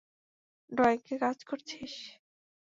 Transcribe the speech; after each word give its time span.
ডয়েঙ্কে 0.69 1.15
কাজ 1.23 1.37
করছিস? 1.49 1.93